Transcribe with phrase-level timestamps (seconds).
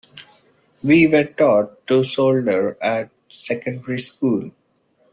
[0.83, 4.49] We were taught to solder at secondary school.